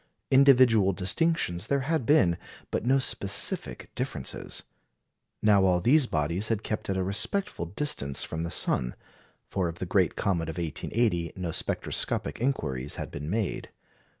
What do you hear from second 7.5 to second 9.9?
distance from the sun; for of the